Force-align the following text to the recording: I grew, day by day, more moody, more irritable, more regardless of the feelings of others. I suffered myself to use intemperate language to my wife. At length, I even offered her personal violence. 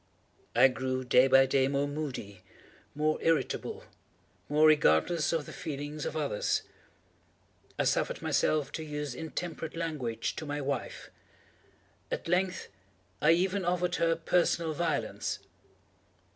I 0.55 0.67
grew, 0.67 1.03
day 1.03 1.27
by 1.27 1.45
day, 1.45 1.67
more 1.67 1.87
moody, 1.87 2.41
more 2.95 3.19
irritable, 3.21 3.83
more 4.49 4.65
regardless 4.65 5.31
of 5.31 5.45
the 5.45 5.53
feelings 5.53 6.07
of 6.07 6.17
others. 6.17 6.63
I 7.77 7.83
suffered 7.83 8.19
myself 8.19 8.71
to 8.71 8.83
use 8.83 9.13
intemperate 9.13 9.75
language 9.77 10.35
to 10.37 10.45
my 10.47 10.59
wife. 10.59 11.11
At 12.09 12.27
length, 12.27 12.69
I 13.21 13.33
even 13.33 13.63
offered 13.63 13.97
her 13.97 14.15
personal 14.15 14.73
violence. 14.73 15.37